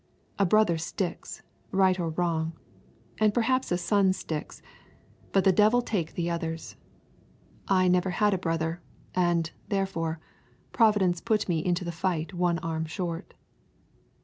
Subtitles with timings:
[0.39, 2.53] A brother sticks, right or wrong,
[3.19, 4.63] and perhaps a son sticks,
[5.31, 6.75] but the devil take the others.
[7.67, 8.81] I never had a brother,
[9.13, 10.19] and, therefore,
[10.71, 13.35] Providence put me into the fight one arm short."